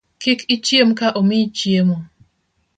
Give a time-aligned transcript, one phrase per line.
[0.21, 1.97] Kik ichiem ka omiyi chiemo